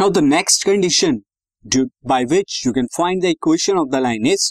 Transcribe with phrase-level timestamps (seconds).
[0.00, 1.16] Now the next condition
[2.06, 4.42] by which you can find the equation of the line is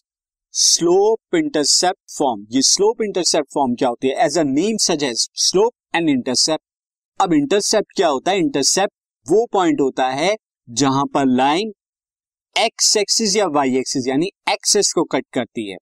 [0.54, 4.25] slope intercept form ये slope intercept form क्या होती है?
[4.25, 8.38] As a name suggest slope and intercept अब intercept क्या होता है?
[8.38, 8.93] Intercept
[9.27, 10.36] वो point होता है
[10.70, 11.73] जहाँ पर लाइन
[12.55, 15.77] एक्स एक्सिस या वाई एक्सिस यानी एक्सेस को कट करती है।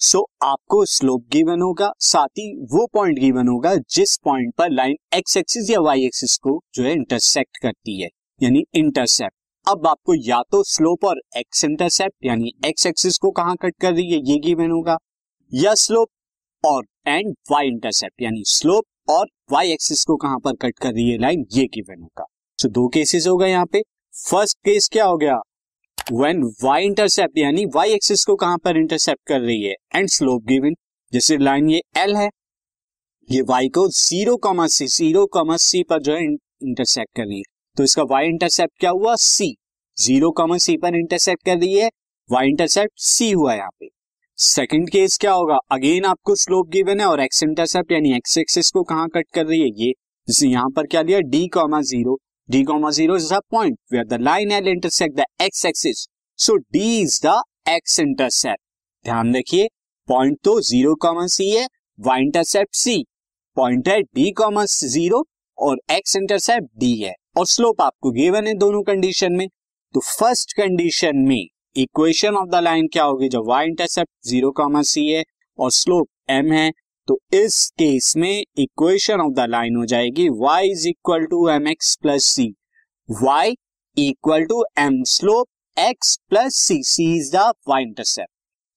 [0.00, 4.70] सो so, आपको स्लोप गिवन होगा साथ ही वो पॉइंट गिवन होगा जिस पॉइंट पर
[4.70, 8.08] लाइन एक्स एक्सिस या वाई एक्सिस को जो है इंटरसेक्ट करती है।
[8.40, 9.34] यानी इंटरसेप्ट
[9.66, 13.92] अब आपको या तो स्लोप और एक्स इंटरसेप्ट यानी एक्स एक्सिस को कहाँ कट कर
[13.92, 14.96] रही है, ये गिवन होगा।
[15.52, 16.08] या स्लोप
[16.64, 21.08] और एंड वाई इंटरसेप्ट यानी स्लोप और वाई एक्सिस को कहाँ पर कट कर रही
[21.10, 22.24] है लाइन ये गिवन होगा।
[22.58, 23.82] सो दो केसेस हो गए यहाँ पे।
[24.14, 25.38] फ़र्स्ट केस क्या हो गया?
[26.12, 29.74] व्हेन वाई इंटरसेप्ट यानी वाई एक्सिस को कहाँ पर इंटरसेप्ट कर रही है?
[29.94, 30.74] एंड स्लोप गिवन
[31.12, 32.28] जैसे लाइन ये एल है,
[33.28, 37.38] ये वाई को zero comma C zero comma C पर जो है इंटरसेप्ट कर रही
[37.38, 39.14] है। तो इसका वाई इंटरसेप्ट क्या हुआ?
[39.16, 39.56] सी
[39.98, 41.90] ज़ीरो कॉमा सी पर इंटरसेप्ट कर रही है।
[42.32, 43.88] वाई इंटरसेप्ट सी हुआ यहाँ पे।
[44.38, 45.58] सेकंड केस क्या होगा?
[45.70, 49.46] अगेन आपको स्लोप गिवन है और एक्स इंटरसेप्ट यानी एक्स एक्सिस को कहाँ कट कर
[49.46, 49.70] रही है?
[49.76, 51.20] ये। यहाँ पर क्या लिया?
[51.20, 52.18] D comma zero
[52.50, 56.00] D comma 0 is a point where the line L intersect the x axis.
[56.38, 57.36] So, D is the
[57.66, 58.60] x intercept.
[59.04, 59.68] ध्यान रखिए
[60.08, 61.66] पॉइंट तो ज़ीरो कॉमा सी है
[61.98, 63.04] वाई इंटरसेप्ट सी
[63.56, 65.24] पॉइंट है डी कॉमा ज़ीरो
[65.58, 69.48] और x intercept D है। और slope आपको given है दोनों कंडीशन में
[69.94, 71.46] तो फ़र्स्ट कंडीशन में
[71.76, 73.28] इक्वेशन ऑफ़ द लाइन क्या होगी?
[73.28, 75.22] जब Y intercept zero comma C है
[75.58, 76.70] और स्लोप m है
[77.08, 81.66] तो इस केस में इक्वेशन ऑफ़ द लाइन हो जाएगी y is equal to M
[81.68, 82.46] X plus C
[83.08, 83.54] Y
[83.96, 88.30] equal to M slope X plus C C is the y intercept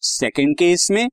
[0.03, 1.05] second case में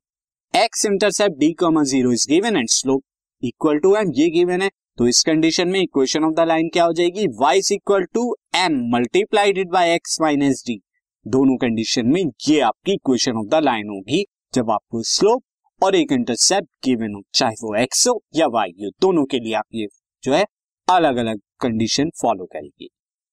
[0.53, 3.03] X intercept d comma zero is given and slope
[3.43, 4.69] equal to M ये given है.
[4.97, 7.25] तो इस condition में equation of the line क्या हो जाएगी?
[7.41, 10.79] y is equal to M multiplied by X minus D
[11.25, 14.23] दोनों कंडीशन में ये आपकी इक्वेशन ऑफ़ द लाइन होगी।
[14.53, 18.89] जब आपको स्लोप और एक इंटरसेप्ट गिवन हो, चाहे वो एक्स हो या वाई हो,
[19.01, 19.87] दोनों के लिए आप ये
[20.23, 20.45] जो है
[20.87, 22.89] अलग अलग कंडीशन फॉलो करेगी।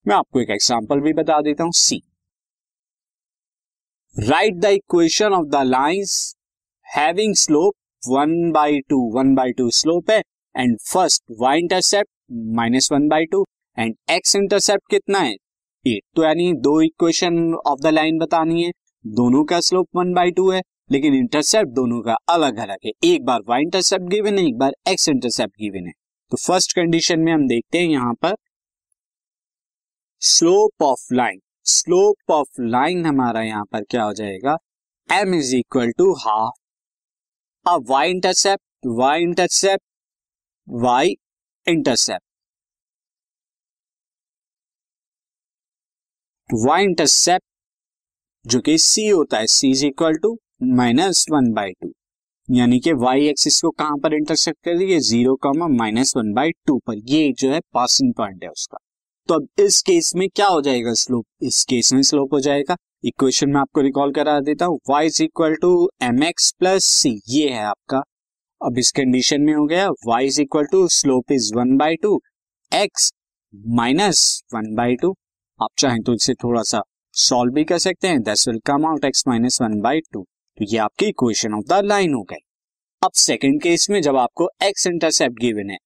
[0.06, 2.02] मैं आपको एक एग्ज़ाम्पल भी बता देता हूँ C
[4.16, 6.34] write the equation of the lines
[6.86, 10.22] having slope one by two one by two slope है।
[10.56, 12.10] And first Y intercept
[12.56, 13.44] minus one by two
[13.78, 15.34] and X intercept कितना है?
[15.84, 18.70] एट तो यानी दो इक्वेशन ऑफ़ द लाइन बतानी है।
[19.04, 20.60] दोनों का स्लोप वन बाई टू है,
[20.92, 24.72] लेकिन इंटरसेप्ट दोनों का अलग अलग है। एक बार वाई इंटरसेप्ट गिवन है, एक बार
[24.88, 25.92] एक्स इंटरसेप्ट गिवन है।
[26.32, 28.34] तो फ़र्स्ट कंडीशन में हम देखते हैं यहाँ पर।
[30.22, 34.56] Slope of line slope of line हमारा यहाँ पर क्या हो जाएगा?
[35.08, 36.60] M is equal to half
[37.66, 39.82] अब Y intercept Y intercept
[40.68, 41.14] Y
[41.66, 42.22] intercept
[46.50, 47.44] Y intercept
[48.44, 50.36] जो कि सी होता है C is equal to
[50.76, 51.92] minus one by two
[52.48, 56.50] यानी कि वाई एक्सिस को कहाँ पर इंटरसेप्ट कर रही zero comma minus one by
[56.66, 58.78] two पर। ये जो है पासिंग पॉइंट है उसका।
[59.28, 62.76] तो अब इस केस में क्या हो जाएगा स्लोप इस केस में स्लोप हो जाएगा।
[63.04, 65.72] इक्वेशन में आपको रिकॉल करा देता हूँ। Y is equal to
[66.02, 68.02] M X plus C ये है आपका
[68.62, 72.20] अब इस कंडीशन में हो गया Y is equal to slope is one by two
[72.72, 73.10] X
[73.76, 74.20] minus
[74.54, 75.10] one by two
[75.60, 76.82] आप चाहें तो इसे थोड़ा सा
[77.14, 80.22] सॉल्व भी कर सकते हैं। This will come out X minus one by two
[80.58, 82.40] तो ये आपकी इक्वेशन ऑफ़ द लाइन हो गई।
[83.02, 85.76] अब सेकंड केस में जब आपको एक्स इंटरसेप्ट गिवन है,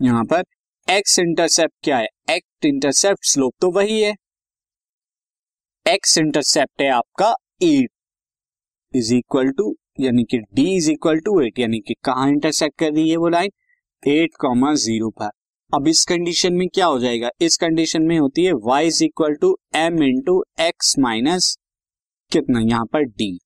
[0.00, 0.44] यहाँ पर
[0.88, 2.06] एक्स इंटरसेप्ट क्या है?
[2.30, 4.14] एक्ट इंटरसेप्ट स्लोप तो वही है।
[5.86, 7.90] एक्स इंटरसेप्ट है आपका एट
[8.94, 12.92] इज़ इक्वल टू यानी कि D is equal to eight यानी कि कहा इंटरसेक्ट कर
[12.92, 13.50] रही है वो लाइन
[14.02, 15.30] एट कॉमा ज़ीरो पर।
[15.72, 17.30] अब इस कंडीशन में क्या हो जाएगा?
[17.40, 21.56] इस कंडीशन में होती है y is equal to M into X minus
[22.32, 22.60] कितना?
[22.60, 23.38] यहाँ पर डी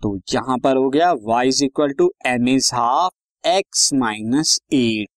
[0.00, 5.08] तो यहाँ पर हो गया y is equal to M is half X minus eight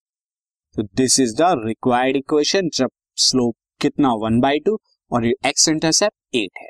[0.76, 4.78] तो this is the required equation जब स्लोप कितना वन बाई टू
[5.12, 6.70] और एक्स इंटरसेप्ट एट है।